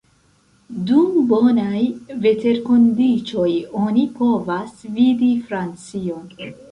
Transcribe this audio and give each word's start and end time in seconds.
Dum 0.91 1.17
bonaj 1.31 1.81
veterkondiĉoj 2.23 3.49
oni 3.81 4.07
povas 4.15 4.73
vidi 4.97 5.29
Francion. 5.51 6.25